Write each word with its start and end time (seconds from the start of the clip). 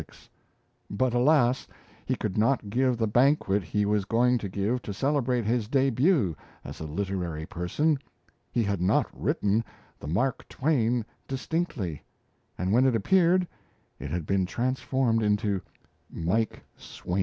But 0.89 1.13
alas! 1.13 1.67
he 2.07 2.15
could 2.15 2.35
not 2.35 2.71
give 2.71 2.97
the 2.97 3.05
banquet 3.05 3.61
he 3.61 3.85
was 3.85 4.03
going 4.05 4.39
to 4.39 4.49
give 4.49 4.81
to 4.81 4.95
celebrate 4.95 5.45
his 5.45 5.67
debut 5.67 6.35
as 6.65 6.79
a 6.81 6.87
"Literary 6.87 7.45
Person." 7.45 7.99
He 8.51 8.63
had 8.63 8.81
not 8.81 9.05
written 9.13 9.63
the 9.99 10.07
"Mark 10.07 10.47
Twain" 10.49 11.05
distinctly, 11.27 12.01
and 12.57 12.71
when 12.73 12.87
it 12.87 12.95
appeared 12.95 13.47
it 13.99 14.09
had 14.09 14.25
been 14.25 14.47
transformed 14.47 15.21
into 15.21 15.61
"Mike 16.09 16.63
Swain"! 16.75 17.19